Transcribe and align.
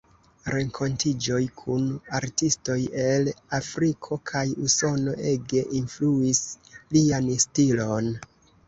Renkontiĝoj 0.51 1.41
kun 1.59 1.83
artistoj 2.21 2.79
el 3.03 3.31
Afriko 3.61 4.19
kaj 4.33 4.45
Usono 4.69 5.17
ege 5.35 5.65
influis 5.83 6.45
lian 6.99 7.35
stilon. 7.47 8.15